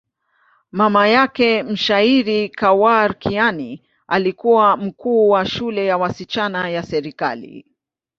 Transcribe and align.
Mama 0.71 1.07
yake, 1.07 1.63
mshairi 1.63 2.49
Khawar 2.49 3.19
Kiani, 3.19 3.81
alikuwa 4.07 4.77
mkuu 4.77 5.29
wa 5.29 5.45
shule 5.45 5.85
ya 5.85 5.97
wasichana 5.97 6.69
ya 6.69 6.83
serikali. 6.83 7.65